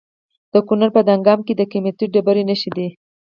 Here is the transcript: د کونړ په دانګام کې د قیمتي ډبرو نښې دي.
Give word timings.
د 0.51 0.53
کونړ 0.67 0.89
په 0.95 1.01
دانګام 1.07 1.39
کې 1.45 1.53
د 1.55 1.61
قیمتي 1.71 2.05
ډبرو 2.13 2.43
نښې 2.49 2.71
دي. 2.77 2.87